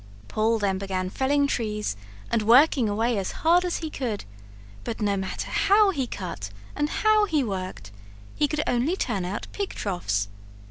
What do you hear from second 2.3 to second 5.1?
and working away as hard as he could, but